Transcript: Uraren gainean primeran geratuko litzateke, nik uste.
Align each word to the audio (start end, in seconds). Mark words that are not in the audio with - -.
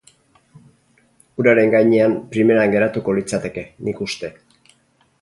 Uraren 1.43 1.75
gainean 1.77 2.17
primeran 2.33 2.75
geratuko 2.77 3.17
litzateke, 3.21 3.69
nik 3.91 4.07
uste. 4.11 4.37